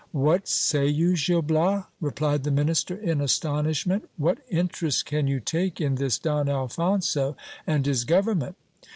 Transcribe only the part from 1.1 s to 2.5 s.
Gil Bias? replied 416 GIL BLAS.